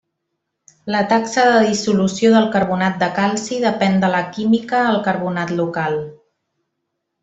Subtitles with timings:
[0.95, 6.05] La taxa de dissolució del carbonat de calci depèn de la química el carbonat local.